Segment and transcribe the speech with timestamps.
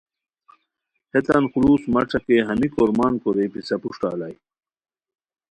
[1.11, 4.35] ہیتان خلوص مہ ݯاکئے ہمی کورمان کورئیے پِسہ پروشٹہ الائے